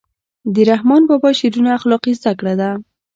د 0.53 0.55
رحمان 0.69 1.01
بابا 1.09 1.29
شعرونه 1.39 1.69
اخلاقي 1.79 2.11
زده 2.19 2.31
کړه 2.39 2.53
ده. 2.61 2.69